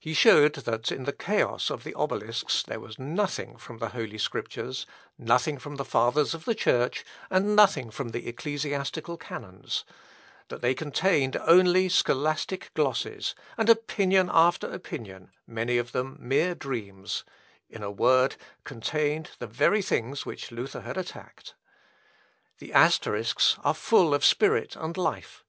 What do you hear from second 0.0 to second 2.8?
He showed that in the chaos of the Obelisks there